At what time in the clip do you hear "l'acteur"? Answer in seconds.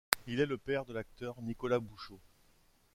0.93-1.39